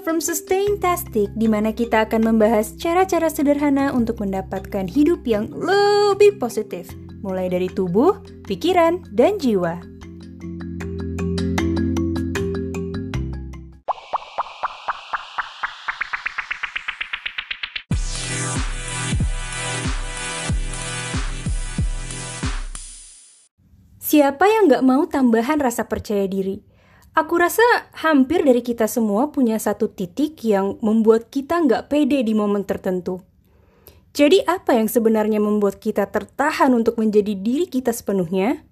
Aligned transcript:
from 0.00 0.18
Sustaintastic 0.18 1.28
di 1.36 1.44
mana 1.44 1.76
kita 1.76 2.08
akan 2.08 2.32
membahas 2.32 2.72
cara-cara 2.80 3.28
sederhana 3.28 3.92
untuk 3.92 4.24
mendapatkan 4.24 4.88
hidup 4.88 5.22
yang 5.28 5.52
lebih 5.52 6.40
positif, 6.40 6.88
mulai 7.20 7.52
dari 7.52 7.68
tubuh, 7.68 8.16
pikiran, 8.48 9.04
dan 9.12 9.36
jiwa. 9.36 9.76
Siapa 24.10 24.42
yang 24.42 24.66
nggak 24.66 24.82
mau 24.82 25.06
tambahan 25.06 25.62
rasa 25.62 25.86
percaya 25.86 26.26
diri? 26.26 26.69
Aku 27.10 27.42
rasa 27.42 27.62
hampir 27.90 28.46
dari 28.46 28.62
kita 28.62 28.86
semua 28.86 29.34
punya 29.34 29.58
satu 29.58 29.90
titik 29.90 30.38
yang 30.46 30.78
membuat 30.78 31.26
kita 31.26 31.58
nggak 31.58 31.90
pede 31.90 32.22
di 32.22 32.38
momen 32.38 32.62
tertentu. 32.62 33.26
Jadi 34.14 34.42
apa 34.46 34.78
yang 34.78 34.86
sebenarnya 34.86 35.42
membuat 35.42 35.82
kita 35.82 36.06
tertahan 36.06 36.70
untuk 36.70 36.98
menjadi 37.02 37.34
diri 37.34 37.66
kita 37.66 37.90
sepenuhnya? 37.90 38.62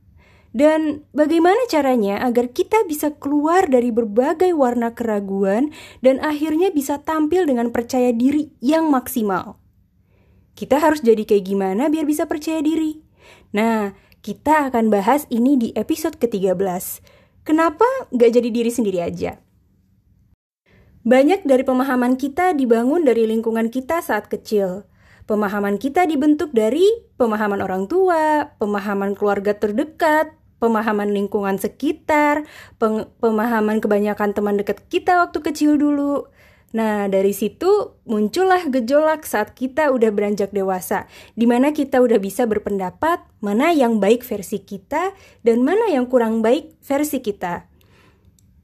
Dan 0.54 1.04
bagaimana 1.12 1.66
caranya 1.68 2.24
agar 2.24 2.54
kita 2.54 2.86
bisa 2.88 3.12
keluar 3.18 3.68
dari 3.68 3.92
berbagai 3.92 4.54
warna 4.56 4.94
keraguan 4.94 5.74
dan 6.00 6.22
akhirnya 6.22 6.72
bisa 6.72 7.02
tampil 7.02 7.44
dengan 7.44 7.74
percaya 7.74 8.14
diri 8.14 8.54
yang 8.62 8.86
maksimal? 8.86 9.58
Kita 10.54 10.78
harus 10.78 11.02
jadi 11.02 11.22
kayak 11.26 11.44
gimana 11.46 11.90
biar 11.90 12.06
bisa 12.06 12.26
percaya 12.26 12.58
diri? 12.62 12.98
Nah, 13.54 13.94
kita 14.22 14.70
akan 14.72 14.90
bahas 14.90 15.26
ini 15.30 15.54
di 15.54 15.68
episode 15.78 16.18
ke-13. 16.18 17.18
Kenapa 17.48 17.88
nggak 18.12 18.28
jadi 18.28 18.48
diri 18.52 18.68
sendiri 18.68 19.00
aja? 19.00 19.40
Banyak 21.00 21.48
dari 21.48 21.64
pemahaman 21.64 22.20
kita 22.20 22.52
dibangun 22.52 23.08
dari 23.08 23.24
lingkungan 23.24 23.72
kita 23.72 24.04
saat 24.04 24.28
kecil. 24.28 24.84
Pemahaman 25.24 25.80
kita 25.80 26.04
dibentuk 26.04 26.52
dari 26.52 26.84
pemahaman 27.16 27.64
orang 27.64 27.88
tua, 27.88 28.52
pemahaman 28.60 29.16
keluarga 29.16 29.56
terdekat, 29.56 30.36
pemahaman 30.60 31.08
lingkungan 31.08 31.56
sekitar, 31.56 32.44
pemahaman 33.16 33.80
kebanyakan 33.80 34.36
teman 34.36 34.60
dekat 34.60 34.84
kita 34.92 35.16
waktu 35.16 35.40
kecil 35.40 35.80
dulu, 35.80 36.28
Nah, 36.68 37.08
dari 37.08 37.32
situ 37.32 37.96
muncullah 38.04 38.68
gejolak 38.68 39.24
saat 39.24 39.56
kita 39.56 39.88
udah 39.88 40.12
beranjak 40.12 40.52
dewasa, 40.52 41.08
di 41.32 41.48
mana 41.48 41.72
kita 41.72 42.04
udah 42.04 42.20
bisa 42.20 42.44
berpendapat 42.44 43.24
mana 43.40 43.72
yang 43.72 43.96
baik 43.96 44.20
versi 44.20 44.60
kita 44.60 45.16
dan 45.40 45.64
mana 45.64 45.88
yang 45.88 46.04
kurang 46.04 46.44
baik 46.44 46.76
versi 46.84 47.24
kita. 47.24 47.64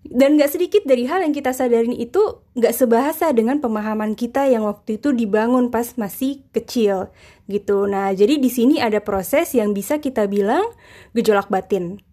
Dan 0.05 0.37
gak 0.37 0.53
sedikit 0.53 0.85
dari 0.85 1.09
hal 1.09 1.25
yang 1.25 1.33
kita 1.33 1.57
sadarin 1.57 1.97
itu 1.97 2.45
gak 2.61 2.77
sebahasa 2.77 3.33
dengan 3.33 3.65
pemahaman 3.65 4.13
kita 4.13 4.45
yang 4.53 4.69
waktu 4.69 5.01
itu 5.01 5.17
dibangun 5.17 5.73
pas 5.73 5.97
masih 5.97 6.45
kecil 6.53 7.09
gitu. 7.49 7.89
Nah, 7.89 8.13
jadi 8.13 8.37
di 8.37 8.53
sini 8.53 8.85
ada 8.85 9.01
proses 9.01 9.57
yang 9.57 9.73
bisa 9.73 10.05
kita 10.05 10.29
bilang 10.29 10.77
gejolak 11.17 11.49
batin. 11.49 12.05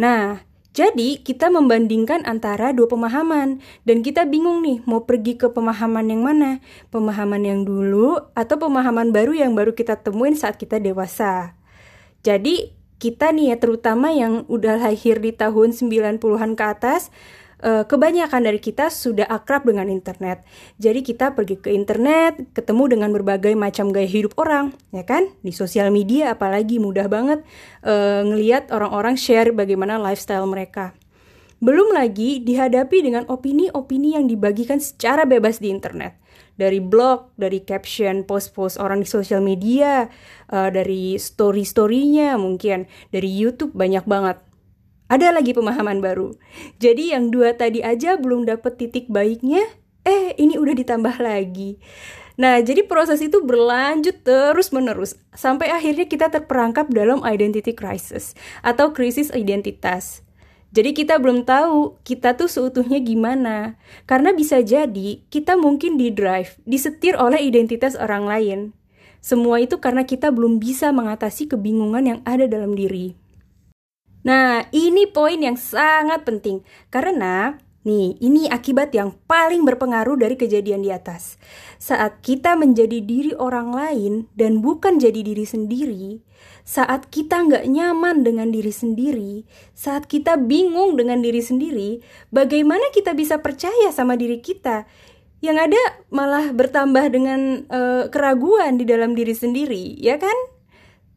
Nah, 0.00 0.40
jadi, 0.74 1.22
kita 1.22 1.54
membandingkan 1.54 2.26
antara 2.26 2.74
dua 2.74 2.90
pemahaman, 2.90 3.62
dan 3.86 4.02
kita 4.02 4.26
bingung 4.26 4.58
nih 4.58 4.82
mau 4.90 5.06
pergi 5.06 5.38
ke 5.38 5.46
pemahaman 5.54 6.10
yang 6.10 6.26
mana, 6.26 6.58
pemahaman 6.90 7.46
yang 7.46 7.62
dulu 7.62 8.18
atau 8.34 8.58
pemahaman 8.58 9.14
baru 9.14 9.38
yang 9.38 9.54
baru 9.54 9.70
kita 9.78 10.02
temuin 10.02 10.34
saat 10.34 10.58
kita 10.58 10.82
dewasa. 10.82 11.54
Jadi, 12.26 12.74
kita 12.98 13.30
nih 13.30 13.54
ya 13.54 13.56
terutama 13.62 14.10
yang 14.18 14.42
udah 14.50 14.82
lahir 14.82 15.22
di 15.22 15.30
tahun 15.30 15.78
90-an 15.78 16.58
ke 16.58 16.64
atas, 16.66 17.14
kebanyakan 17.62 18.44
dari 18.44 18.60
kita 18.60 18.90
sudah 18.90 19.24
akrab 19.24 19.64
dengan 19.64 19.88
internet. 19.88 20.42
Jadi 20.76 21.00
kita 21.00 21.32
pergi 21.32 21.56
ke 21.60 21.70
internet, 21.72 22.52
ketemu 22.52 22.98
dengan 22.98 23.10
berbagai 23.14 23.54
macam 23.56 23.88
gaya 23.94 24.08
hidup 24.08 24.36
orang, 24.36 24.74
ya 24.90 25.06
kan? 25.06 25.30
Di 25.40 25.52
sosial 25.54 25.88
media 25.94 26.34
apalagi 26.36 26.76
mudah 26.82 27.08
banget 27.08 27.40
uh, 27.86 28.20
ngeliat 28.26 28.68
orang-orang 28.74 29.16
share 29.16 29.54
bagaimana 29.54 29.96
lifestyle 29.96 30.44
mereka. 30.44 30.92
Belum 31.64 31.96
lagi 31.96 32.44
dihadapi 32.44 33.00
dengan 33.00 33.24
opini-opini 33.30 34.20
yang 34.20 34.28
dibagikan 34.28 34.76
secara 34.82 35.24
bebas 35.24 35.64
di 35.64 35.72
internet. 35.72 36.20
Dari 36.54 36.78
blog, 36.78 37.34
dari 37.34 37.66
caption, 37.66 38.22
post-post 38.22 38.78
orang 38.78 39.02
di 39.02 39.08
sosial 39.08 39.42
media, 39.42 40.06
uh, 40.52 40.68
dari 40.70 41.18
story-storynya 41.18 42.36
mungkin, 42.36 42.86
dari 43.10 43.26
YouTube 43.26 43.74
banyak 43.74 44.04
banget 44.06 44.38
ada 45.14 45.30
lagi 45.30 45.54
pemahaman 45.54 46.02
baru. 46.02 46.34
Jadi 46.82 47.14
yang 47.14 47.30
dua 47.30 47.54
tadi 47.54 47.86
aja 47.86 48.18
belum 48.18 48.50
dapet 48.50 48.82
titik 48.82 49.06
baiknya, 49.06 49.62
eh 50.02 50.34
ini 50.34 50.58
udah 50.58 50.74
ditambah 50.74 51.22
lagi. 51.22 51.78
Nah, 52.34 52.58
jadi 52.58 52.82
proses 52.82 53.22
itu 53.22 53.46
berlanjut 53.46 54.26
terus-menerus 54.26 55.14
sampai 55.38 55.70
akhirnya 55.70 56.10
kita 56.10 56.34
terperangkap 56.34 56.90
dalam 56.90 57.22
identity 57.22 57.70
crisis 57.70 58.34
atau 58.66 58.90
krisis 58.90 59.30
identitas. 59.30 60.26
Jadi 60.74 60.90
kita 60.90 61.22
belum 61.22 61.46
tahu 61.46 62.02
kita 62.02 62.34
tuh 62.34 62.50
seutuhnya 62.50 62.98
gimana. 62.98 63.78
Karena 64.10 64.34
bisa 64.34 64.58
jadi 64.58 65.22
kita 65.30 65.54
mungkin 65.54 65.94
di 65.94 66.10
drive, 66.10 66.58
disetir 66.66 67.14
oleh 67.14 67.38
identitas 67.38 67.94
orang 67.94 68.26
lain. 68.26 68.58
Semua 69.22 69.62
itu 69.62 69.78
karena 69.78 70.02
kita 70.02 70.34
belum 70.34 70.58
bisa 70.58 70.90
mengatasi 70.90 71.46
kebingungan 71.46 72.02
yang 72.02 72.20
ada 72.26 72.50
dalam 72.50 72.74
diri. 72.74 73.14
Nah, 74.24 74.64
ini 74.72 75.04
poin 75.04 75.36
yang 75.36 75.60
sangat 75.60 76.24
penting 76.24 76.64
karena 76.88 77.60
nih, 77.84 78.16
ini 78.24 78.48
akibat 78.48 78.96
yang 78.96 79.12
paling 79.28 79.68
berpengaruh 79.68 80.16
dari 80.16 80.40
kejadian 80.40 80.80
di 80.80 80.88
atas. 80.88 81.36
Saat 81.76 82.24
kita 82.24 82.56
menjadi 82.56 83.04
diri 83.04 83.36
orang 83.36 83.76
lain 83.76 84.12
dan 84.32 84.64
bukan 84.64 84.96
jadi 84.96 85.20
diri 85.20 85.44
sendiri, 85.44 86.24
saat 86.64 87.12
kita 87.12 87.44
nggak 87.44 87.68
nyaman 87.68 88.24
dengan 88.24 88.48
diri 88.48 88.72
sendiri, 88.72 89.44
saat 89.76 90.08
kita 90.08 90.40
bingung 90.40 90.96
dengan 90.96 91.20
diri 91.20 91.44
sendiri, 91.44 92.00
bagaimana 92.32 92.88
kita 92.96 93.12
bisa 93.12 93.44
percaya 93.44 93.92
sama 93.92 94.16
diri 94.16 94.40
kita? 94.40 94.88
Yang 95.44 95.68
ada 95.68 95.82
malah 96.08 96.56
bertambah 96.56 97.04
dengan 97.12 97.68
uh, 97.68 98.08
keraguan 98.08 98.80
di 98.80 98.88
dalam 98.88 99.12
diri 99.12 99.36
sendiri, 99.36 100.00
ya 100.00 100.16
kan? 100.16 100.53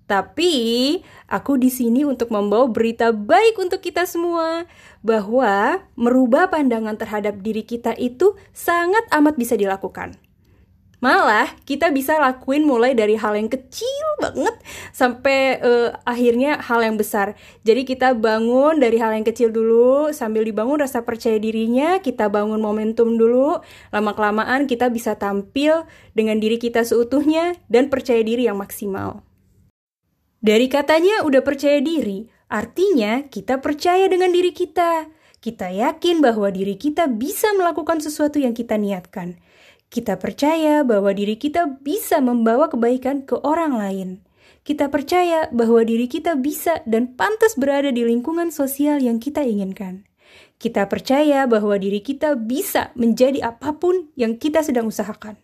Tapi 0.08 1.04
aku 1.28 1.60
di 1.60 1.68
sini 1.68 2.08
untuk 2.08 2.32
membawa 2.32 2.72
berita 2.72 3.12
baik 3.12 3.60
untuk 3.60 3.84
kita 3.84 4.08
semua 4.08 4.64
bahwa 5.04 5.84
merubah 6.00 6.48
pandangan 6.48 6.96
terhadap 6.96 7.44
diri 7.44 7.68
kita 7.68 7.92
itu 8.00 8.40
sangat 8.56 9.04
amat 9.12 9.36
bisa 9.36 9.60
dilakukan. 9.60 10.16
Malah 10.98 11.54
kita 11.62 11.94
bisa 11.94 12.18
lakuin 12.18 12.66
mulai 12.66 12.98
dari 12.98 13.14
hal 13.14 13.38
yang 13.38 13.54
kecil 13.54 14.08
banget 14.18 14.56
sampai 14.90 15.62
uh, 15.62 15.94
akhirnya 16.02 16.58
hal 16.58 16.82
yang 16.82 16.98
besar. 16.98 17.38
Jadi 17.62 17.86
kita 17.86 18.18
bangun 18.18 18.82
dari 18.82 18.98
hal 18.98 19.14
yang 19.14 19.22
kecil 19.22 19.54
dulu 19.54 20.10
sambil 20.10 20.42
dibangun 20.42 20.82
rasa 20.82 21.06
percaya 21.06 21.38
dirinya, 21.38 22.02
kita 22.02 22.34
bangun 22.34 22.58
momentum 22.58 23.14
dulu. 23.14 23.62
Lama-kelamaan 23.94 24.66
kita 24.66 24.90
bisa 24.90 25.14
tampil 25.14 25.86
dengan 26.18 26.42
diri 26.42 26.58
kita 26.58 26.82
seutuhnya 26.82 27.54
dan 27.70 27.94
percaya 27.94 28.24
diri 28.26 28.50
yang 28.50 28.58
maksimal. 28.58 29.27
Dari 30.48 30.72
katanya 30.72 31.28
udah 31.28 31.44
percaya 31.44 31.84
diri, 31.84 32.24
artinya 32.48 33.28
kita 33.28 33.60
percaya 33.60 34.08
dengan 34.08 34.32
diri 34.32 34.56
kita. 34.56 35.12
Kita 35.44 35.68
yakin 35.76 36.24
bahwa 36.24 36.48
diri 36.56 36.80
kita 36.80 37.12
bisa 37.12 37.52
melakukan 37.52 38.00
sesuatu 38.00 38.40
yang 38.40 38.56
kita 38.56 38.80
niatkan. 38.80 39.44
Kita 39.92 40.16
percaya 40.16 40.88
bahwa 40.88 41.12
diri 41.12 41.36
kita 41.36 41.84
bisa 41.84 42.24
membawa 42.24 42.72
kebaikan 42.72 43.28
ke 43.28 43.36
orang 43.44 43.76
lain. 43.76 44.10
Kita 44.64 44.88
percaya 44.88 45.52
bahwa 45.52 45.84
diri 45.84 46.08
kita 46.08 46.40
bisa 46.40 46.80
dan 46.88 47.20
pantas 47.20 47.60
berada 47.60 47.92
di 47.92 48.08
lingkungan 48.08 48.48
sosial 48.48 49.04
yang 49.04 49.20
kita 49.20 49.44
inginkan. 49.44 50.08
Kita 50.64 50.88
percaya 50.88 51.44
bahwa 51.44 51.76
diri 51.76 52.00
kita 52.00 52.40
bisa 52.40 52.96
menjadi 52.96 53.52
apa 53.52 53.76
pun 53.76 54.16
yang 54.16 54.40
kita 54.40 54.64
sedang 54.64 54.88
usahakan. 54.88 55.36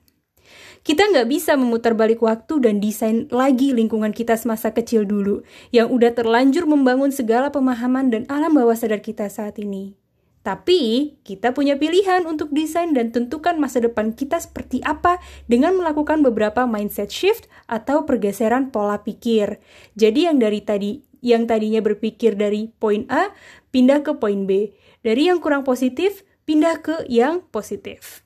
Kita 0.84 1.08
nggak 1.08 1.32
bisa 1.32 1.56
memutar 1.56 1.96
balik 1.96 2.20
waktu 2.20 2.60
dan 2.60 2.84
desain 2.84 3.32
lagi 3.32 3.72
lingkungan 3.72 4.12
kita 4.12 4.36
semasa 4.36 4.76
kecil 4.76 5.08
dulu, 5.08 5.48
yang 5.72 5.88
udah 5.88 6.12
terlanjur 6.12 6.68
membangun 6.68 7.08
segala 7.08 7.56
pemahaman 7.56 8.12
dan 8.12 8.28
alam 8.28 8.52
bawah 8.52 8.76
sadar 8.76 9.00
kita 9.00 9.32
saat 9.32 9.56
ini. 9.64 9.96
Tapi, 10.44 11.16
kita 11.24 11.56
punya 11.56 11.80
pilihan 11.80 12.28
untuk 12.28 12.52
desain 12.52 12.92
dan 12.92 13.16
tentukan 13.16 13.56
masa 13.56 13.80
depan 13.80 14.12
kita 14.12 14.44
seperti 14.44 14.84
apa 14.84 15.24
dengan 15.48 15.80
melakukan 15.80 16.20
beberapa 16.20 16.68
mindset 16.68 17.16
shift 17.16 17.48
atau 17.72 18.04
pergeseran 18.04 18.68
pola 18.68 19.00
pikir. 19.00 19.64
Jadi 19.96 20.28
yang 20.28 20.44
dari 20.44 20.60
tadi 20.60 21.00
yang 21.24 21.48
tadinya 21.48 21.80
berpikir 21.80 22.36
dari 22.36 22.68
poin 22.76 23.08
A 23.08 23.32
pindah 23.72 24.04
ke 24.04 24.20
poin 24.20 24.44
B. 24.44 24.76
Dari 25.00 25.32
yang 25.32 25.40
kurang 25.40 25.64
positif 25.64 26.28
pindah 26.44 26.84
ke 26.84 27.08
yang 27.08 27.40
positif. 27.48 28.23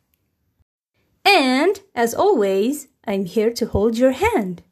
And, 1.27 1.83
as 1.91 2.15
always, 2.15 2.87
I'm 3.03 3.27
here 3.27 3.51
to 3.59 3.67
hold 3.67 3.99
your 3.99 4.15
hand. 4.15 4.63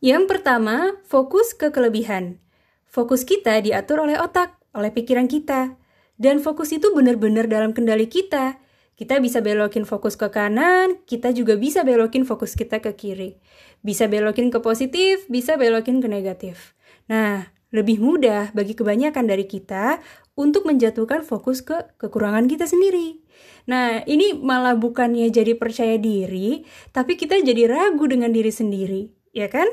Yang 0.00 0.24
pertama, 0.24 0.96
fokus 1.04 1.52
ke 1.52 1.68
kelebihan. 1.68 2.40
Fokus 2.88 3.28
kita 3.28 3.60
diatur 3.60 4.08
oleh 4.08 4.16
otak, 4.16 4.56
oleh 4.72 4.88
pikiran 4.88 5.28
kita. 5.28 5.76
Dan 6.16 6.40
fokus 6.40 6.72
itu 6.72 6.96
benar-benar 6.96 7.44
dalam 7.44 7.76
kendali 7.76 8.08
kita. 8.08 8.56
Kita 8.96 9.20
bisa 9.20 9.44
belokin 9.44 9.84
fokus 9.84 10.16
ke 10.16 10.32
kanan, 10.32 11.04
kita 11.04 11.36
juga 11.36 11.60
bisa 11.60 11.84
belokin 11.84 12.24
fokus 12.24 12.56
kita 12.56 12.80
ke 12.80 12.96
kiri. 12.96 13.36
Bisa 13.84 14.08
belokin 14.08 14.48
ke 14.48 14.64
positif, 14.64 15.28
bisa 15.28 15.60
belokin 15.60 16.00
ke 16.00 16.08
negatif. 16.08 16.72
Nah, 17.04 17.59
lebih 17.70 18.02
mudah 18.02 18.50
bagi 18.54 18.74
kebanyakan 18.74 19.30
dari 19.30 19.46
kita 19.46 20.02
untuk 20.34 20.66
menjatuhkan 20.66 21.22
fokus 21.22 21.62
ke 21.62 21.94
kekurangan 21.98 22.50
kita 22.50 22.66
sendiri. 22.66 23.22
Nah, 23.70 24.02
ini 24.06 24.34
malah 24.34 24.74
bukannya 24.74 25.30
jadi 25.30 25.54
percaya 25.54 25.96
diri, 25.96 26.66
tapi 26.90 27.14
kita 27.14 27.38
jadi 27.40 27.70
ragu 27.70 28.10
dengan 28.10 28.34
diri 28.34 28.50
sendiri, 28.50 29.10
ya 29.30 29.46
kan? 29.46 29.70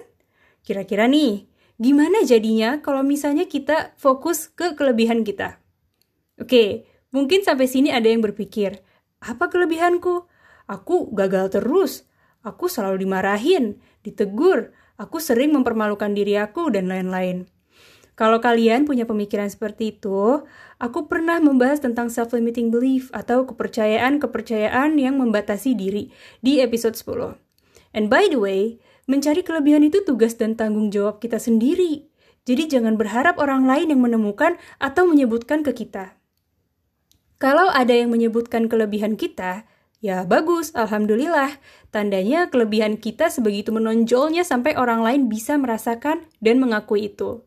Kira-kira 0.61 1.09
nih, 1.09 1.47
Gimana 1.77 2.25
jadinya 2.25 2.81
kalau 2.81 3.05
misalnya 3.05 3.45
kita 3.45 3.94
fokus 4.01 4.49
ke 4.49 4.73
kelebihan 4.73 5.21
kita? 5.21 5.61
Oke, 6.41 6.89
mungkin 7.13 7.45
sampai 7.45 7.69
sini 7.69 7.94
ada 7.94 8.09
yang 8.09 8.25
berpikir, 8.25 8.81
apa 9.21 9.45
kelebihanku? 9.45 10.25
Aku 10.65 11.13
gagal 11.13 11.53
terus, 11.53 12.09
aku 12.41 12.65
selalu 12.65 13.05
dimarahin, 13.05 13.77
ditegur, 14.01 14.73
aku 14.97 15.21
sering 15.21 15.53
mempermalukan 15.53 16.17
diri 16.17 16.41
aku, 16.41 16.73
dan 16.73 16.89
lain-lain. 16.89 17.45
Kalau 18.18 18.42
kalian 18.42 18.90
punya 18.90 19.06
pemikiran 19.06 19.46
seperti 19.46 19.94
itu, 19.94 20.42
aku 20.81 21.06
pernah 21.06 21.38
membahas 21.38 21.86
tentang 21.86 22.10
self-limiting 22.10 22.74
belief 22.74 23.14
atau 23.14 23.46
kepercayaan-kepercayaan 23.46 24.98
yang 24.98 25.22
membatasi 25.22 25.78
diri 25.78 26.10
di 26.42 26.58
episode 26.58 26.98
10. 26.98 27.38
And 27.94 28.10
by 28.10 28.25
the 28.25 28.42
way, 28.42 28.81
Mencari 29.08 29.40
kelebihan 29.40 29.88
itu 29.88 30.04
tugas 30.04 30.36
dan 30.36 30.60
tanggung 30.60 30.92
jawab 30.92 31.24
kita 31.24 31.40
sendiri. 31.40 32.12
Jadi 32.44 32.68
jangan 32.68 33.00
berharap 33.00 33.40
orang 33.40 33.64
lain 33.64 33.96
yang 33.96 34.04
menemukan 34.04 34.60
atau 34.84 35.08
menyebutkan 35.08 35.64
ke 35.64 35.72
kita. 35.72 36.19
Kalau 37.40 37.72
ada 37.72 37.96
yang 37.96 38.12
menyebutkan 38.12 38.68
kelebihan 38.68 39.16
kita, 39.16 39.64
ya 40.04 40.28
bagus, 40.28 40.75
alhamdulillah. 40.75 41.56
Tandanya 41.88 42.52
kelebihan 42.52 43.00
kita 43.00 43.31
sebegitu 43.31 43.72
menonjolnya 43.72 44.44
sampai 44.44 44.75
orang 44.75 45.00
lain 45.00 45.31
bisa 45.31 45.56
merasakan 45.56 46.28
dan 46.44 46.60
mengakui 46.60 47.08
itu. 47.08 47.46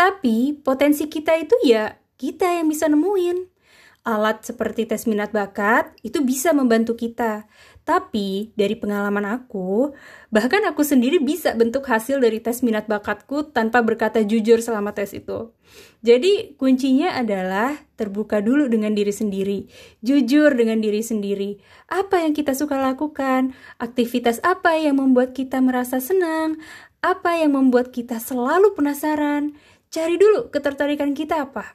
Tapi 0.00 0.56
potensi 0.56 1.12
kita 1.12 1.36
itu 1.36 1.52
ya 1.60 1.92
kita 2.16 2.56
yang 2.56 2.72
bisa 2.72 2.88
nemuin. 2.88 3.52
Alat 4.00 4.48
seperti 4.48 4.88
tes 4.88 5.04
minat 5.04 5.28
bakat 5.28 5.92
itu 6.00 6.24
bisa 6.24 6.56
membantu 6.56 6.96
kita. 6.96 7.44
Tapi 7.84 8.56
dari 8.56 8.80
pengalaman 8.80 9.28
aku, 9.28 9.92
bahkan 10.32 10.64
aku 10.64 10.80
sendiri 10.88 11.20
bisa 11.20 11.52
bentuk 11.52 11.84
hasil 11.84 12.16
dari 12.16 12.40
tes 12.40 12.64
minat 12.64 12.88
bakatku 12.88 13.52
tanpa 13.52 13.84
berkata 13.84 14.24
jujur 14.24 14.64
selama 14.64 14.96
tes 14.96 15.12
itu. 15.12 15.52
Jadi 16.00 16.56
kuncinya 16.56 17.12
adalah 17.20 17.76
terbuka 18.00 18.40
dulu 18.40 18.72
dengan 18.72 18.96
diri 18.96 19.12
sendiri, 19.12 19.68
jujur 20.00 20.56
dengan 20.56 20.80
diri 20.80 21.04
sendiri. 21.04 21.60
Apa 21.92 22.24
yang 22.24 22.32
kita 22.32 22.56
suka 22.56 22.80
lakukan? 22.80 23.52
Aktivitas 23.76 24.40
apa 24.40 24.80
yang 24.80 24.96
membuat 24.96 25.36
kita 25.36 25.60
merasa 25.60 26.00
senang? 26.00 26.56
Apa 27.04 27.36
yang 27.36 27.52
membuat 27.52 27.92
kita 27.92 28.16
selalu 28.16 28.72
penasaran? 28.72 29.60
Cari 29.90 30.22
dulu 30.22 30.54
ketertarikan 30.54 31.18
kita 31.18 31.50
apa. 31.50 31.74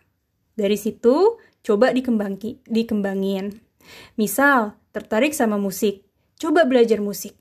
Dari 0.55 0.79
situ, 0.79 1.35
coba 1.59 1.91
dikembangi, 1.91 2.63
dikembangin. 2.63 3.59
Misal, 4.15 4.79
tertarik 4.95 5.35
sama 5.35 5.59
musik, 5.59 6.07
coba 6.39 6.63
belajar 6.63 7.03
musik. 7.03 7.35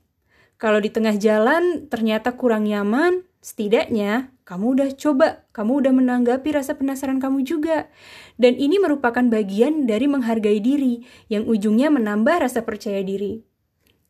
Kalau 0.59 0.83
di 0.83 0.91
tengah 0.91 1.15
jalan 1.15 1.87
ternyata 1.87 2.35
kurang 2.35 2.67
nyaman, 2.67 3.23
setidaknya 3.39 4.35
kamu 4.43 4.65
udah 4.75 4.89
coba, 4.99 5.47
kamu 5.55 5.79
udah 5.79 5.93
menanggapi 5.95 6.51
rasa 6.51 6.75
penasaran 6.75 7.23
kamu 7.23 7.47
juga. 7.47 7.87
Dan 8.35 8.59
ini 8.59 8.75
merupakan 8.75 9.23
bagian 9.31 9.87
dari 9.87 10.11
menghargai 10.11 10.59
diri, 10.59 11.07
yang 11.31 11.47
ujungnya 11.47 11.87
menambah 11.87 12.51
rasa 12.51 12.67
percaya 12.67 12.99
diri. 12.99 13.47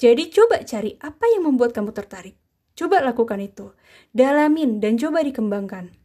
Jadi 0.01 0.33
coba 0.33 0.65
cari 0.65 0.97
apa 0.97 1.29
yang 1.29 1.45
membuat 1.45 1.77
kamu 1.77 1.93
tertarik. 1.93 2.33
Coba 2.73 3.05
lakukan 3.05 3.37
itu. 3.37 3.77
Dalamin 4.17 4.81
dan 4.81 4.97
coba 4.97 5.21
dikembangkan. 5.21 6.04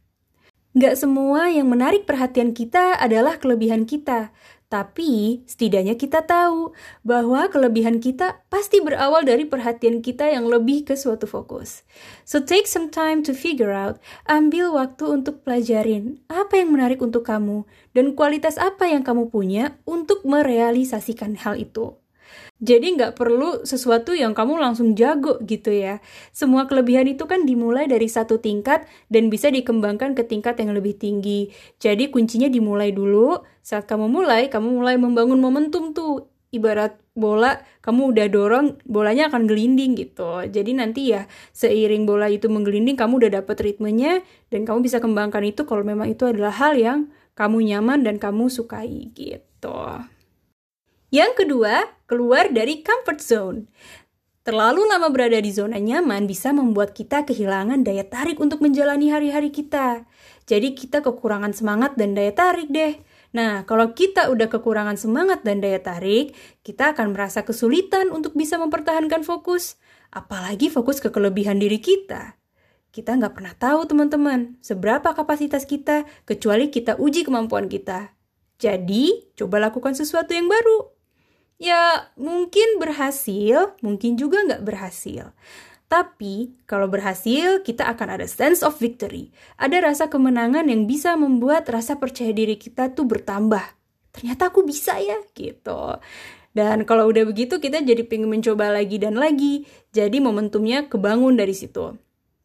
Gak 0.71 0.95
semua 0.95 1.51
yang 1.51 1.67
menarik 1.67 2.07
perhatian 2.07 2.55
kita 2.55 2.95
adalah 2.95 3.35
kelebihan 3.35 3.83
kita, 3.83 4.31
tapi 4.71 5.43
setidaknya 5.43 5.99
kita 5.99 6.23
tahu 6.23 6.71
bahwa 7.03 7.51
kelebihan 7.51 7.99
kita 7.99 8.39
pasti 8.47 8.79
berawal 8.79 9.27
dari 9.27 9.43
perhatian 9.43 9.99
kita 9.99 10.31
yang 10.31 10.47
lebih 10.47 10.87
ke 10.87 10.95
suatu 10.95 11.27
fokus. 11.27 11.83
So 12.23 12.39
take 12.39 12.71
some 12.71 12.87
time 12.87 13.19
to 13.27 13.35
figure 13.35 13.75
out, 13.75 13.99
ambil 14.31 14.71
waktu 14.71 15.11
untuk 15.11 15.43
pelajarin 15.43 16.23
apa 16.31 16.63
yang 16.63 16.71
menarik 16.71 17.03
untuk 17.03 17.27
kamu 17.27 17.67
dan 17.91 18.15
kualitas 18.15 18.55
apa 18.55 18.87
yang 18.87 19.03
kamu 19.03 19.27
punya 19.27 19.75
untuk 19.83 20.23
merealisasikan 20.23 21.35
hal 21.35 21.59
itu. 21.59 22.00
Jadi 22.61 22.93
nggak 22.93 23.17
perlu 23.17 23.65
sesuatu 23.65 24.13
yang 24.13 24.37
kamu 24.37 24.61
langsung 24.61 24.93
jago 24.93 25.41
gitu 25.41 25.73
ya. 25.73 25.97
Semua 26.29 26.69
kelebihan 26.69 27.09
itu 27.09 27.25
kan 27.25 27.41
dimulai 27.41 27.89
dari 27.89 28.05
satu 28.05 28.37
tingkat 28.37 28.85
dan 29.09 29.33
bisa 29.33 29.49
dikembangkan 29.49 30.13
ke 30.13 30.21
tingkat 30.29 30.61
yang 30.61 30.77
lebih 30.77 30.93
tinggi. 30.93 31.49
Jadi 31.81 32.13
kuncinya 32.13 32.45
dimulai 32.45 32.93
dulu. 32.93 33.41
Saat 33.65 33.89
kamu 33.89 34.13
mulai, 34.13 34.53
kamu 34.53 34.77
mulai 34.77 34.95
membangun 35.01 35.41
momentum 35.41 35.89
tuh. 35.97 36.29
Ibarat 36.51 36.99
bola, 37.15 37.63
kamu 37.79 38.11
udah 38.11 38.27
dorong, 38.27 38.67
bolanya 38.83 39.31
akan 39.31 39.47
gelinding 39.47 39.95
gitu. 39.95 40.43
Jadi 40.51 40.75
nanti 40.75 41.15
ya 41.15 41.23
seiring 41.55 42.03
bola 42.03 42.27
itu 42.27 42.51
menggelinding, 42.51 42.99
kamu 42.99 43.23
udah 43.23 43.39
dapet 43.39 43.55
ritmenya 43.63 44.19
dan 44.51 44.67
kamu 44.67 44.83
bisa 44.83 44.99
kembangkan 44.99 45.47
itu 45.47 45.63
kalau 45.63 45.87
memang 45.87 46.11
itu 46.11 46.27
adalah 46.27 46.51
hal 46.51 46.75
yang 46.75 47.07
kamu 47.39 47.71
nyaman 47.71 48.03
dan 48.03 48.19
kamu 48.19 48.51
sukai 48.51 49.15
gitu. 49.15 49.79
Yang 51.11 51.31
kedua, 51.43 51.87
keluar 52.11 52.51
dari 52.51 52.83
comfort 52.83 53.23
zone. 53.23 53.59
Terlalu 54.43 54.83
lama 54.83 55.07
berada 55.07 55.39
di 55.39 55.47
zona 55.55 55.79
nyaman 55.79 56.27
bisa 56.27 56.51
membuat 56.51 56.91
kita 56.91 57.23
kehilangan 57.23 57.87
daya 57.87 58.03
tarik 58.03 58.35
untuk 58.43 58.59
menjalani 58.59 59.07
hari-hari 59.07 59.47
kita. 59.47 60.03
Jadi 60.43 60.75
kita 60.75 60.99
kekurangan 60.99 61.55
semangat 61.55 61.95
dan 61.95 62.11
daya 62.11 62.35
tarik 62.35 62.67
deh. 62.67 62.99
Nah, 63.31 63.63
kalau 63.63 63.95
kita 63.95 64.27
udah 64.27 64.51
kekurangan 64.51 64.99
semangat 64.99 65.47
dan 65.47 65.63
daya 65.63 65.79
tarik, 65.79 66.35
kita 66.67 66.91
akan 66.91 67.15
merasa 67.15 67.47
kesulitan 67.47 68.11
untuk 68.11 68.35
bisa 68.35 68.59
mempertahankan 68.59 69.23
fokus. 69.23 69.79
Apalagi 70.11 70.67
fokus 70.67 70.99
ke 70.99 71.07
kelebihan 71.13 71.63
diri 71.63 71.79
kita. 71.79 72.35
Kita 72.91 73.15
nggak 73.15 73.39
pernah 73.39 73.55
tahu 73.55 73.87
teman-teman, 73.87 74.59
seberapa 74.59 75.15
kapasitas 75.15 75.63
kita 75.63 76.03
kecuali 76.27 76.67
kita 76.67 76.99
uji 76.99 77.23
kemampuan 77.23 77.71
kita. 77.71 78.11
Jadi, 78.59 79.31
coba 79.39 79.63
lakukan 79.63 79.95
sesuatu 79.95 80.35
yang 80.35 80.51
baru. 80.51 81.00
Ya, 81.61 82.09
mungkin 82.17 82.81
berhasil, 82.81 83.77
mungkin 83.85 84.17
juga 84.17 84.41
nggak 84.49 84.65
berhasil. 84.65 85.29
Tapi, 85.85 86.57
kalau 86.65 86.89
berhasil, 86.89 87.61
kita 87.61 87.85
akan 87.85 88.17
ada 88.17 88.25
sense 88.25 88.65
of 88.65 88.81
victory. 88.81 89.29
Ada 89.61 89.85
rasa 89.85 90.09
kemenangan 90.09 90.65
yang 90.65 90.89
bisa 90.89 91.13
membuat 91.13 91.69
rasa 91.69 92.01
percaya 92.01 92.33
diri 92.33 92.57
kita 92.57 92.97
tuh 92.97 93.05
bertambah. 93.05 93.61
Ternyata 94.09 94.49
aku 94.49 94.65
bisa 94.65 94.97
ya, 94.97 95.21
gitu. 95.37 96.01
Dan 96.49 96.81
kalau 96.89 97.13
udah 97.13 97.29
begitu, 97.29 97.61
kita 97.61 97.85
jadi 97.85 98.09
pengen 98.09 98.33
mencoba 98.33 98.73
lagi 98.73 98.97
dan 98.97 99.21
lagi. 99.21 99.69
Jadi 99.93 100.17
momentumnya 100.17 100.89
kebangun 100.89 101.37
dari 101.37 101.53
situ. 101.53 101.93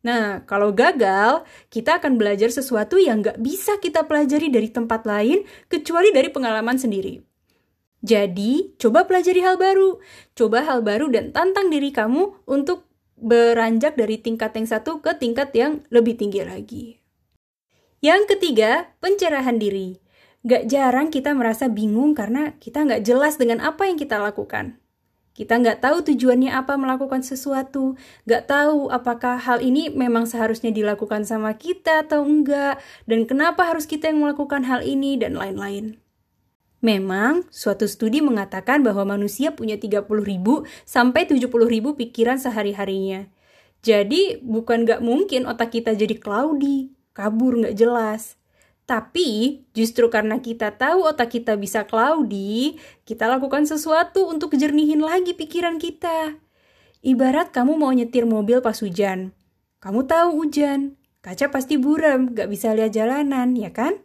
Nah, 0.04 0.46
kalau 0.46 0.76
gagal, 0.76 1.42
kita 1.72 1.98
akan 1.98 2.20
belajar 2.20 2.52
sesuatu 2.52 3.00
yang 3.00 3.24
nggak 3.24 3.40
bisa 3.40 3.80
kita 3.80 4.04
pelajari 4.04 4.52
dari 4.52 4.68
tempat 4.70 5.02
lain, 5.08 5.42
kecuali 5.66 6.12
dari 6.12 6.28
pengalaman 6.30 6.78
sendiri. 6.78 7.25
Jadi, 8.04 8.76
coba 8.76 9.08
pelajari 9.08 9.40
hal 9.40 9.56
baru. 9.56 9.98
Coba 10.36 10.62
hal 10.66 10.84
baru 10.84 11.08
dan 11.08 11.32
tantang 11.32 11.72
diri 11.72 11.90
kamu 11.90 12.44
untuk 12.44 12.84
beranjak 13.16 13.96
dari 13.96 14.20
tingkat 14.20 14.52
yang 14.52 14.68
satu 14.68 15.00
ke 15.00 15.16
tingkat 15.16 15.52
yang 15.56 15.80
lebih 15.88 16.20
tinggi 16.20 16.44
lagi. 16.44 16.84
Yang 18.04 18.36
ketiga, 18.36 18.92
pencerahan 19.00 19.56
diri. 19.56 19.98
Gak 20.46 20.70
jarang 20.70 21.10
kita 21.10 21.34
merasa 21.34 21.66
bingung 21.66 22.14
karena 22.14 22.54
kita 22.60 22.86
gak 22.86 23.02
jelas 23.02 23.40
dengan 23.40 23.64
apa 23.64 23.88
yang 23.88 23.98
kita 23.98 24.20
lakukan. 24.20 24.78
Kita 25.36 25.60
nggak 25.60 25.84
tahu 25.84 26.00
tujuannya 26.00 26.48
apa 26.48 26.80
melakukan 26.80 27.20
sesuatu, 27.20 27.92
nggak 28.24 28.48
tahu 28.48 28.88
apakah 28.88 29.36
hal 29.36 29.60
ini 29.60 29.92
memang 29.92 30.24
seharusnya 30.24 30.72
dilakukan 30.72 31.28
sama 31.28 31.52
kita 31.60 32.08
atau 32.08 32.24
enggak, 32.24 32.80
dan 33.04 33.28
kenapa 33.28 33.68
harus 33.68 33.84
kita 33.84 34.08
yang 34.08 34.24
melakukan 34.24 34.64
hal 34.64 34.80
ini, 34.80 35.20
dan 35.20 35.36
lain-lain. 35.36 36.00
Memang, 36.84 37.48
suatu 37.48 37.88
studi 37.88 38.20
mengatakan 38.20 38.84
bahwa 38.84 39.16
manusia 39.16 39.52
punya 39.56 39.80
30.000 39.80 40.04
sampai 40.84 41.24
70.000 41.24 41.48
pikiran 41.96 42.36
sehari-harinya. 42.36 43.32
Jadi, 43.80 44.42
bukan 44.44 44.84
gak 44.84 45.00
mungkin 45.00 45.48
otak 45.48 45.72
kita 45.72 45.96
jadi 45.96 46.18
cloudy, 46.20 46.92
kabur 47.16 47.64
gak 47.64 47.76
jelas. 47.78 48.36
Tapi, 48.86 49.64
justru 49.74 50.06
karena 50.12 50.38
kita 50.38 50.70
tahu 50.78 51.10
otak 51.10 51.34
kita 51.34 51.58
bisa 51.58 51.88
cloudy, 51.88 52.78
kita 53.02 53.26
lakukan 53.26 53.66
sesuatu 53.66 54.30
untuk 54.30 54.54
jernihin 54.54 55.02
lagi 55.02 55.34
pikiran 55.34 55.82
kita. 55.82 56.38
Ibarat 57.02 57.50
kamu 57.50 57.78
mau 57.78 57.90
nyetir 57.90 58.28
mobil 58.28 58.62
pas 58.62 58.78
hujan. 58.78 59.34
Kamu 59.82 60.06
tahu 60.06 60.44
hujan, 60.44 60.94
Kaca 61.26 61.50
pasti 61.50 61.74
buram, 61.74 62.30
gak 62.30 62.46
bisa 62.46 62.70
lihat 62.70 62.94
jalanan, 62.94 63.58
ya 63.58 63.74
kan? 63.74 63.98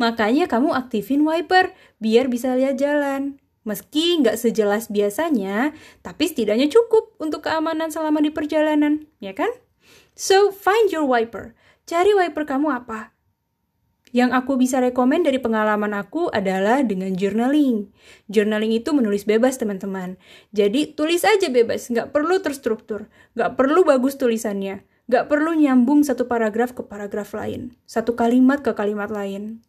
Makanya 0.00 0.48
kamu 0.48 0.72
aktifin 0.72 1.20
wiper, 1.20 1.76
biar 2.00 2.32
bisa 2.32 2.56
lihat 2.56 2.80
jalan. 2.80 3.36
Meski 3.68 4.24
nggak 4.24 4.40
sejelas 4.40 4.88
biasanya, 4.88 5.76
tapi 6.00 6.32
setidaknya 6.32 6.72
cukup 6.72 7.12
untuk 7.20 7.44
keamanan 7.44 7.92
selama 7.92 8.24
di 8.24 8.32
perjalanan, 8.32 9.04
ya 9.20 9.36
kan? 9.36 9.52
So, 10.16 10.48
find 10.48 10.88
your 10.88 11.04
wiper. 11.04 11.52
Cari 11.84 12.16
wiper 12.16 12.48
kamu 12.48 12.72
apa? 12.72 13.12
Yang 14.16 14.32
aku 14.40 14.56
bisa 14.56 14.80
rekomen 14.80 15.28
dari 15.28 15.44
pengalaman 15.44 15.92
aku 15.92 16.32
adalah 16.32 16.80
dengan 16.80 17.12
journaling. 17.12 17.92
Journaling 18.32 18.72
itu 18.72 18.96
menulis 18.96 19.28
bebas, 19.28 19.60
teman-teman. 19.60 20.16
Jadi, 20.56 20.96
tulis 20.96 21.20
aja 21.22 21.52
bebas, 21.52 21.92
nggak 21.92 22.16
perlu 22.16 22.40
terstruktur, 22.40 23.12
nggak 23.36 23.60
perlu 23.60 23.84
bagus 23.84 24.16
tulisannya, 24.16 24.82
nggak 25.12 25.28
perlu 25.28 25.52
nyambung 25.52 26.00
satu 26.00 26.24
paragraf 26.24 26.72
ke 26.72 26.80
paragraf 26.88 27.36
lain, 27.36 27.76
satu 27.84 28.16
kalimat 28.16 28.64
ke 28.64 28.72
kalimat 28.72 29.12
lain. 29.12 29.60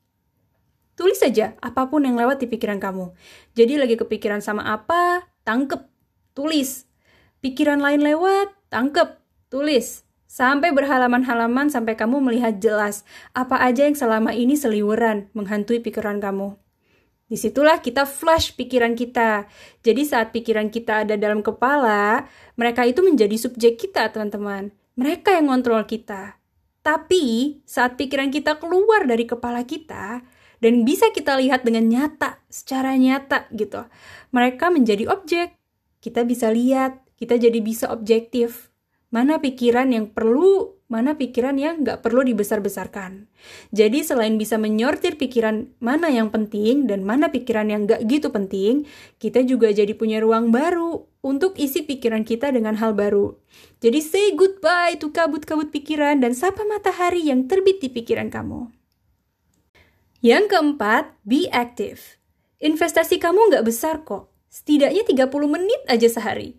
Tulis 0.95 1.19
saja 1.19 1.59
apa 1.59 1.91
pun 1.91 2.07
yang 2.07 2.15
lewat 2.15 2.39
di 2.39 2.47
pikiran 2.47 2.79
kamu. 2.79 3.11
Jadi 3.51 3.75
lagi 3.75 3.99
kepikiran 3.99 4.39
sama 4.39 4.63
apa, 4.71 5.27
tangkep, 5.43 5.83
tulis. 6.31 6.87
Pikiran 7.43 7.83
lain 7.83 8.07
lewat, 8.07 8.55
tangkep, 8.71 9.19
tulis. 9.51 10.07
Sampai 10.31 10.71
berhalaman-halaman 10.71 11.67
sampai 11.67 11.99
kamu 11.99 12.23
melihat 12.23 12.63
jelas 12.63 13.03
apa 13.35 13.59
aja 13.59 13.83
yang 13.83 13.99
selama 13.99 14.31
ini 14.31 14.55
seliweran 14.55 15.27
menghantui 15.35 15.83
pikiran 15.83 16.23
kamu. 16.23 16.55
Di 17.27 17.35
situlah 17.35 17.83
kita 17.83 18.07
flash 18.07 18.55
pikiran 18.55 18.95
kita. 18.95 19.51
Jadi 19.83 20.07
saat 20.07 20.31
pikiran 20.31 20.71
kita 20.71 21.03
ada 21.03 21.19
dalam 21.19 21.43
kepala, 21.43 22.31
mereka 22.55 22.87
itu 22.87 23.03
menjadi 23.03 23.35
subjek 23.35 23.75
kita, 23.75 24.07
teman-teman. 24.07 24.71
Mereka 24.93 25.41
yang 25.41 25.49
kontrol 25.49 25.83
kita. 25.89 26.37
Tapi 26.83 27.57
saat 27.63 27.95
pikiran 27.95 28.29
kita 28.29 28.59
keluar 28.59 29.07
dari 29.07 29.23
kepala 29.23 29.63
kita, 29.63 30.21
dan 30.63 30.87
bisa 30.87 31.11
kita 31.11 31.35
lihat 31.39 31.67
dengan 31.67 31.91
nyata, 31.91 32.39
secara 32.47 32.95
nyata 32.95 33.51
gitu. 33.51 33.83
Mereka 34.31 34.71
menjadi 34.71 35.11
objek. 35.11 35.59
Kita 35.99 36.23
bisa 36.23 36.51
lihat, 36.51 37.03
kita 37.19 37.35
jadi 37.35 37.59
bisa 37.59 37.91
objektif. 37.91 38.71
Mana 39.11 39.43
pikiran 39.43 39.91
yang 39.91 40.11
perlu, 40.11 40.79
mana 40.93 41.17
pikiran 41.17 41.57
yang 41.57 41.81
nggak 41.81 42.05
perlu 42.05 42.21
dibesar-besarkan. 42.21 43.25
Jadi 43.73 44.05
selain 44.05 44.37
bisa 44.37 44.61
menyortir 44.61 45.17
pikiran 45.17 45.73
mana 45.81 46.13
yang 46.13 46.29
penting 46.29 46.85
dan 46.85 47.01
mana 47.01 47.33
pikiran 47.33 47.65
yang 47.73 47.89
nggak 47.89 48.05
gitu 48.05 48.29
penting, 48.29 48.85
kita 49.17 49.41
juga 49.41 49.73
jadi 49.73 49.97
punya 49.97 50.21
ruang 50.21 50.53
baru 50.53 51.09
untuk 51.25 51.57
isi 51.57 51.81
pikiran 51.81 52.21
kita 52.21 52.53
dengan 52.53 52.77
hal 52.77 52.93
baru. 52.93 53.33
Jadi 53.81 53.99
say 54.05 54.37
goodbye 54.37 55.01
to 55.01 55.09
kabut-kabut 55.09 55.73
pikiran 55.73 56.21
dan 56.21 56.37
sapa 56.37 56.61
matahari 56.61 57.25
yang 57.25 57.49
terbit 57.49 57.81
di 57.81 57.89
pikiran 57.89 58.29
kamu. 58.29 58.69
Yang 60.21 60.55
keempat, 60.55 61.17
be 61.25 61.49
active. 61.51 62.21
Investasi 62.63 63.19
kamu 63.19 63.51
nggak 63.51 63.65
besar 63.67 64.07
kok, 64.07 64.31
setidaknya 64.47 65.03
30 65.03 65.27
menit 65.51 65.81
aja 65.91 66.07
sehari. 66.07 66.55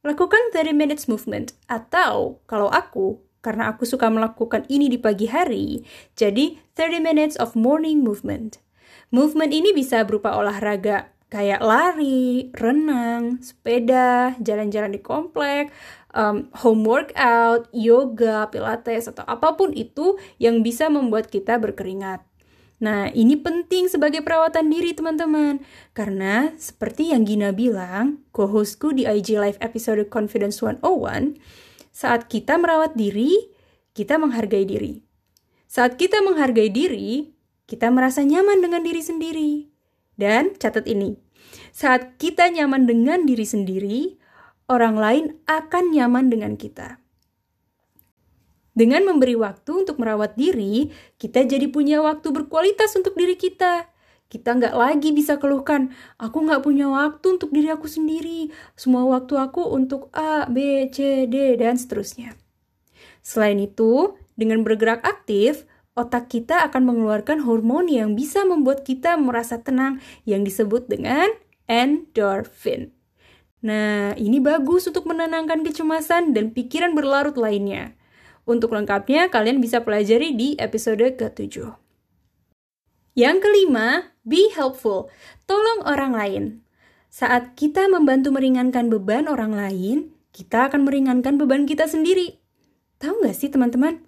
Lakukan 0.00 0.52
30 0.52 0.72
minutes 0.72 1.04
movement, 1.04 1.52
atau 1.68 2.40
kalau 2.48 2.72
aku, 2.72 3.24
karena 3.44 3.68
aku 3.68 3.84
suka 3.84 4.08
melakukan 4.08 4.64
ini 4.72 4.88
di 4.88 4.96
pagi 4.96 5.28
hari, 5.28 5.84
jadi 6.16 6.56
30 6.72 7.04
minutes 7.04 7.36
of 7.36 7.52
morning 7.52 8.00
movement. 8.00 8.56
Movement 9.12 9.52
ini 9.52 9.76
bisa 9.76 10.00
berupa 10.08 10.32
olahraga, 10.32 11.12
kayak 11.28 11.60
lari, 11.60 12.48
renang, 12.56 13.44
sepeda, 13.44 14.32
jalan-jalan 14.40 14.96
di 14.96 15.04
komplek, 15.04 15.68
um, 16.16 16.48
home 16.64 16.88
workout, 16.88 17.68
yoga, 17.76 18.48
pilates, 18.48 19.12
atau 19.12 19.26
apa 19.28 19.52
pun 19.58 19.76
itu 19.76 20.16
yang 20.40 20.64
bisa 20.64 20.88
membuat 20.88 21.28
kita 21.28 21.60
berkeringat. 21.60 22.24
Nah, 22.82 23.08
ini 23.14 23.38
penting 23.38 23.86
sebagai 23.86 24.20
perawatan 24.20 24.66
diri 24.68 24.92
teman-teman. 24.92 25.62
Karena 25.94 26.52
seperti 26.58 27.14
yang 27.14 27.22
Gina 27.24 27.54
bilang, 27.54 28.26
co-hostku 28.34 28.92
di 28.92 29.06
IG 29.06 29.38
Live 29.38 29.60
episode 29.62 30.02
Confidence 30.10 30.58
101, 30.60 31.38
saat 31.94 32.26
kita 32.26 32.58
merawat 32.58 32.98
diri, 32.98 33.30
kita 33.94 34.18
menghargai 34.18 34.66
diri. 34.66 35.06
Saat 35.70 35.94
kita 35.94 36.26
menghargai 36.26 36.66
diri, 36.66 37.30
kita 37.70 37.86
merasa 37.94 38.26
nyaman 38.26 38.58
dengan 38.58 38.82
diri 38.82 38.98
sendiri. 38.98 39.52
Dan 40.18 40.58
catat 40.58 40.90
ini, 40.90 41.14
saat 41.70 42.18
kita 42.18 42.50
nyaman 42.50 42.90
dengan 42.90 43.22
diri 43.22 43.46
sendiri, 43.46 44.18
orang 44.66 44.98
lain 44.98 45.24
akan 45.46 45.94
nyaman 45.94 46.34
dengan 46.34 46.58
kita. 46.58 46.98
Dengan 48.74 49.06
memberi 49.06 49.38
waktu 49.38 49.86
untuk 49.86 50.02
merawat 50.02 50.34
diri, 50.34 50.90
kita 51.22 51.46
jadi 51.46 51.70
punya 51.70 52.02
waktu 52.02 52.26
berkualitas 52.34 52.90
untuk 52.98 53.14
diri 53.14 53.38
kita. 53.38 53.86
Kita 54.34 54.50
nggak 54.50 54.74
lagi 54.74 55.14
bisa 55.14 55.38
keluhkan, 55.38 55.94
aku 56.18 56.42
nggak 56.42 56.66
punya 56.66 56.90
waktu 56.90 57.38
untuk 57.38 57.54
diri 57.54 57.70
aku 57.70 57.86
sendiri. 57.86 58.50
Semua 58.74 59.06
waktu 59.06 59.38
aku 59.38 59.62
untuk 59.70 60.10
A, 60.10 60.50
B, 60.50 60.90
C, 60.90 61.30
D, 61.30 61.54
dan 61.54 61.78
seterusnya. 61.78 62.34
Selain 63.22 63.54
itu, 63.62 64.18
dengan 64.34 64.66
bergerak 64.66 65.06
aktif, 65.06 65.70
otak 65.94 66.34
kita 66.34 66.66
akan 66.66 66.82
mengeluarkan 66.82 67.46
hormon 67.46 67.86
yang 67.86 68.18
bisa 68.18 68.42
membuat 68.42 68.82
kita 68.82 69.14
merasa 69.14 69.62
tenang 69.62 70.02
yang 70.26 70.42
disebut 70.42 70.90
dengan 70.90 71.30
endorfin. 71.70 72.90
Nah, 73.62 74.18
ini 74.18 74.42
bagus 74.42 74.90
untuk 74.90 75.06
menenangkan 75.06 75.62
kecemasan 75.62 76.34
dan 76.34 76.50
pikiran 76.50 76.90
berlarut 76.98 77.38
lainnya. 77.38 77.94
Untuk 78.50 78.74
lengkapnya, 78.74 79.30
kalian 79.30 79.62
bisa 79.62 79.86
pelajari 79.86 80.34
di 80.34 80.58
episode 80.58 81.06
ke-7. 81.14 81.70
Yang 83.14 83.36
kelima, 83.46 84.10
be 84.24 84.50
helpful. 84.56 85.12
Tolong 85.44 85.84
orang 85.84 86.12
lain. 86.16 86.44
Saat 87.14 87.54
kita 87.54 87.86
membantu 87.86 88.34
meringankan 88.34 88.90
beban 88.90 89.30
orang 89.30 89.54
lain, 89.54 90.10
kita 90.34 90.66
akan 90.66 90.82
meringankan 90.82 91.38
beban 91.38 91.62
kita 91.62 91.86
sendiri. 91.86 92.42
Tahu 92.98 93.22
nggak 93.22 93.36
sih 93.38 93.52
teman-teman? 93.54 94.02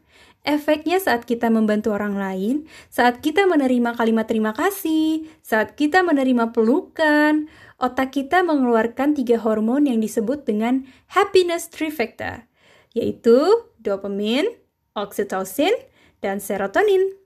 Efeknya 0.47 1.03
saat 1.03 1.27
kita 1.27 1.51
membantu 1.51 1.91
orang 1.91 2.15
lain, 2.15 2.71
saat 2.87 3.19
kita 3.19 3.51
menerima 3.51 3.99
kalimat 3.99 4.31
terima 4.31 4.55
kasih, 4.55 5.27
saat 5.43 5.75
kita 5.75 6.07
menerima 6.07 6.55
pelukan, 6.55 7.51
otak 7.83 8.15
kita 8.15 8.47
mengeluarkan 8.47 9.19
tiga 9.19 9.43
hormon 9.43 9.91
yang 9.91 9.99
disebut 9.99 10.47
dengan 10.47 10.87
happiness 11.11 11.67
trifecta, 11.67 12.47
yaitu 12.95 13.67
dopamin, 13.83 14.47
oksitosin, 14.95 15.75
dan 16.23 16.39
serotonin. 16.39 17.26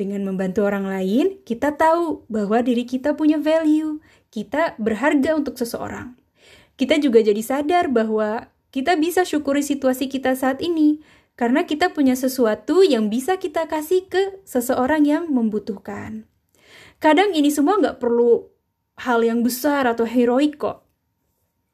Dengan 0.00 0.24
membantu 0.24 0.64
orang 0.64 0.88
lain, 0.88 1.44
kita 1.44 1.76
tahu 1.76 2.24
bahwa 2.32 2.64
diri 2.64 2.88
kita 2.88 3.12
punya 3.12 3.36
value, 3.36 4.00
kita 4.32 4.72
berharga 4.80 5.36
untuk 5.36 5.60
seseorang. 5.60 6.16
Kita 6.80 6.96
juga 6.96 7.20
jadi 7.20 7.44
sadar 7.44 7.92
bahwa 7.92 8.48
kita 8.72 8.96
bisa 8.96 9.28
syukuri 9.28 9.60
situasi 9.60 10.08
kita 10.08 10.32
saat 10.32 10.64
ini, 10.64 11.04
karena 11.36 11.68
kita 11.68 11.92
punya 11.92 12.16
sesuatu 12.16 12.80
yang 12.80 13.12
bisa 13.12 13.36
kita 13.36 13.68
kasih 13.68 14.08
ke 14.08 14.40
seseorang 14.48 15.04
yang 15.04 15.28
membutuhkan. 15.28 16.24
Kadang 16.96 17.36
ini 17.36 17.52
semua 17.52 17.76
nggak 17.76 18.00
perlu 18.00 18.48
hal 19.04 19.20
yang 19.20 19.44
besar 19.44 19.84
atau 19.84 20.08
heroik 20.08 20.56
kok. 20.56 20.80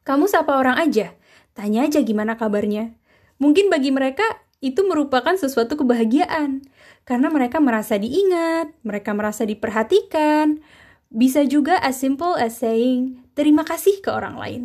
Kamu 0.03 0.27
sapa 0.27 0.59
orang 0.59 0.83
aja, 0.83 1.15
tanya 1.55 1.87
aja 1.87 2.03
gimana 2.03 2.35
kabarnya. 2.35 2.91
Mungkin 3.39 3.71
bagi 3.71 3.95
mereka 3.95 4.27
itu 4.67 4.83
merupakan 4.83 5.39
sesuatu 5.39 5.79
kebahagiaan 5.79 6.67
karena 7.07 7.31
mereka 7.31 7.63
merasa 7.63 7.95
diingat, 7.95 8.75
mereka 8.83 9.15
merasa 9.15 9.47
diperhatikan. 9.47 10.59
Bisa 11.07 11.47
juga 11.47 11.79
as 11.79 12.03
simple 12.03 12.35
as 12.35 12.59
saying 12.59 13.23
terima 13.39 13.63
kasih 13.63 14.03
ke 14.03 14.11
orang 14.11 14.35
lain. 14.35 14.63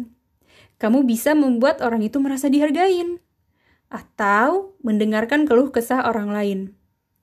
Kamu 0.81 1.05
bisa 1.05 1.37
membuat 1.37 1.85
orang 1.85 2.01
itu 2.01 2.17
merasa 2.17 2.49
dihargain 2.49 3.21
atau 3.93 4.73
mendengarkan 4.81 5.45
keluh 5.45 5.69
kesah 5.69 6.09
orang 6.09 6.33
lain. 6.33 6.59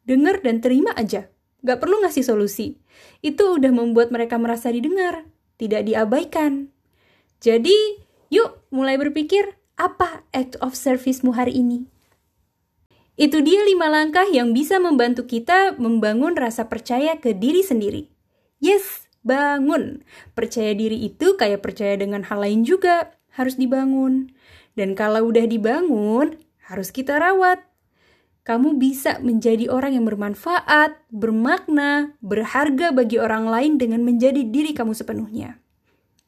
Dengar 0.07 0.39
dan 0.47 0.63
terima 0.63 0.95
aja. 0.95 1.27
Gak 1.67 1.83
perlu 1.83 1.99
ngasih 2.07 2.23
solusi. 2.23 2.79
Itu 3.19 3.59
udah 3.59 3.75
membuat 3.75 4.15
mereka 4.15 4.39
merasa 4.39 4.71
didengar, 4.71 5.27
tidak 5.59 5.83
diabaikan. 5.83 6.71
Jadi, 7.43 7.75
yuk 8.31 8.63
mulai 8.71 8.95
berpikir, 8.95 9.59
apa 9.75 10.23
act 10.31 10.55
of 10.63 10.79
service-mu 10.79 11.35
hari 11.35 11.59
ini? 11.59 11.91
Itu 13.19 13.43
dia 13.43 13.67
lima 13.67 13.91
langkah 13.91 14.23
yang 14.31 14.55
bisa 14.55 14.79
membantu 14.79 15.27
kita 15.27 15.75
membangun 15.75 16.39
rasa 16.39 16.71
percaya 16.71 17.19
ke 17.19 17.35
diri 17.35 17.67
sendiri. 17.67 18.07
Yes, 18.63 19.11
bangun. 19.27 20.07
Percaya 20.39 20.71
diri 20.71 21.03
itu 21.03 21.35
kayak 21.35 21.59
percaya 21.59 21.99
dengan 21.99 22.23
hal 22.23 22.47
lain 22.47 22.63
juga, 22.63 23.19
harus 23.35 23.59
dibangun. 23.59 24.31
Dan 24.79 24.95
kalau 24.95 25.35
udah 25.35 25.51
dibangun, 25.51 26.39
harus 26.71 26.95
kita 26.95 27.19
rawat. 27.19 27.67
Kamu 28.47 28.79
bisa 28.79 29.19
menjadi 29.19 29.67
orang 29.67 29.99
yang 29.99 30.07
bermanfaat, 30.07 30.97
bermakna, 31.11 32.15
berharga 32.23 32.95
bagi 32.95 33.19
orang 33.19 33.51
lain 33.51 33.83
dengan 33.83 34.07
menjadi 34.07 34.47
diri 34.47 34.73
kamu 34.73 34.95
sepenuhnya. 34.95 35.59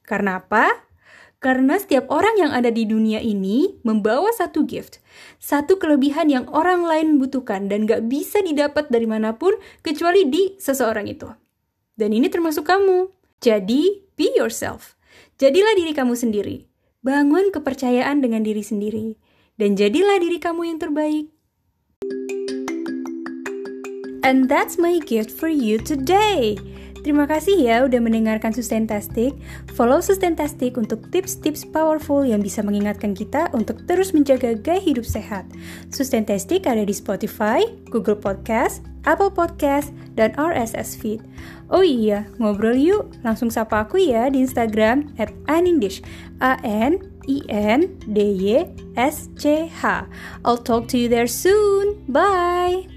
Karena 0.03 0.43
apa? 0.43 0.90
Karena 1.41 1.81
setiap 1.81 2.05
orang 2.13 2.37
yang 2.37 2.53
ada 2.53 2.69
di 2.69 2.85
dunia 2.85 3.17
ini 3.17 3.81
membawa 3.81 4.29
satu 4.29 4.69
gift, 4.69 5.01
satu 5.41 5.81
kelebihan 5.81 6.29
yang 6.29 6.45
orang 6.53 6.85
lain 6.85 7.17
butuhkan 7.17 7.65
dan 7.65 7.89
gak 7.89 8.13
bisa 8.13 8.45
didapat 8.45 8.93
dari 8.93 9.09
mana 9.09 9.33
pun 9.41 9.57
kecuali 9.81 10.29
di 10.29 10.61
seseorang 10.61 11.09
itu. 11.09 11.33
Dan 11.97 12.13
ini 12.13 12.29
termasuk 12.29 12.69
kamu. 12.69 13.09
Jadi, 13.41 14.05
be 14.21 14.29
yourself. 14.37 15.01
Jadilah 15.41 15.73
diri 15.81 15.97
kamu 15.97 16.13
sendiri. 16.13 16.69
Bangun 17.01 17.49
kepercayaan 17.49 18.21
dengan 18.21 18.45
diri 18.45 18.61
sendiri. 18.61 19.17
Dan 19.57 19.81
jadilah 19.81 20.21
diri 20.21 20.37
kamu 20.37 20.77
yang 20.77 20.77
terbaik. 20.77 21.33
And 24.21 24.53
that's 24.53 24.77
my 24.77 25.01
gift 25.01 25.33
for 25.33 25.49
you 25.49 25.81
today. 25.81 26.61
Terima 27.01 27.25
kasih 27.25 27.57
ya 27.57 27.85
udah 27.89 28.01
mendengarkan 28.01 28.53
Sustentastic. 28.53 29.33
Follow 29.73 30.05
Sustentastic 30.05 30.77
untuk 30.77 31.09
tips-tips 31.09 31.65
powerful 31.65 32.25
yang 32.25 32.45
bisa 32.45 32.61
mengingatkan 32.61 33.17
kita 33.17 33.49
untuk 33.57 33.85
terus 33.89 34.13
menjaga 34.13 34.53
gaya 34.57 34.81
hidup 34.81 35.09
sehat. 35.09 35.49
Sustentastic 35.89 36.69
ada 36.69 36.85
di 36.85 36.93
Spotify, 36.93 37.65
Google 37.89 38.21
Podcast, 38.21 38.85
Apple 39.09 39.33
Podcast, 39.33 39.97
dan 40.13 40.37
RSS 40.37 41.01
Feed. 41.01 41.25
Oh 41.73 41.81
iya, 41.81 42.29
ngobrol 42.37 42.77
yuk. 42.77 43.09
Langsung 43.25 43.49
sapa 43.49 43.89
aku 43.89 43.97
ya 43.97 44.29
di 44.29 44.45
Instagram 44.45 45.09
at 45.17 45.33
Anindish. 45.49 46.05
A-N 46.45 47.01
I-N-D-Y-S-C-H. 47.31 48.13
I'll 50.45 50.59
talk 50.59 50.89
to 50.89 50.99
you 50.99 51.09
there 51.09 51.29
soon. 51.29 52.03
Bye! 52.09 52.89